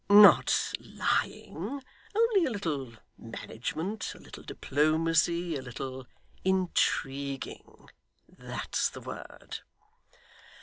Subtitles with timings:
[0.09, 1.79] 'Not lying.
[2.15, 6.07] Only a little management, a little diplomacy, a little
[6.43, 7.87] intriguing,
[8.39, 9.59] that's the word.